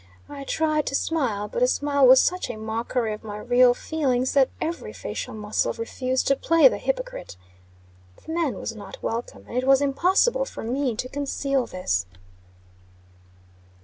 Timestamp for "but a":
1.47-1.67